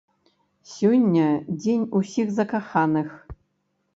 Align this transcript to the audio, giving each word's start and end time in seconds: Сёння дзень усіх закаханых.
Сёння 0.75 1.25
дзень 1.59 1.85
усіх 1.99 2.27
закаханых. 2.39 3.09